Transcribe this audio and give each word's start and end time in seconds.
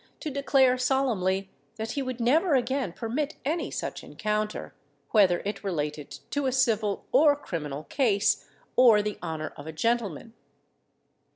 to 0.19 0.31
declare 0.31 0.79
solemnly 0.79 1.51
that 1.75 1.91
he 1.91 2.01
would 2.01 2.19
never 2.19 2.55
again 2.55 2.91
permit 2.91 3.35
any 3.45 3.69
such 3.69 4.03
encounter, 4.03 4.73
whether 5.11 5.41
it 5.45 5.63
related 5.63 6.09
to 6.31 6.47
a 6.47 6.51
civil 6.51 7.05
or 7.11 7.35
criminal 7.35 7.83
case, 7.83 8.49
or 8.75 9.03
the 9.03 9.19
honour 9.21 9.53
of 9.55 9.67
a 9.67 9.71
gentleman. 9.71 10.33